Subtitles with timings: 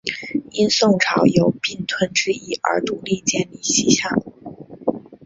[0.49, 4.33] 因宋朝有并吞之意而独立建立西夏国。